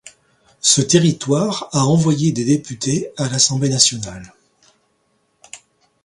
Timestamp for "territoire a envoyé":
0.81-2.31